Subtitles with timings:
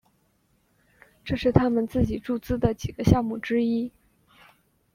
[1.23, 3.91] 这是他们自己注资的几个项目之一。